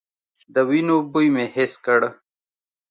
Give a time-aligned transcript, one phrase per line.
[0.53, 2.01] د وينو بوی مې حس کړ.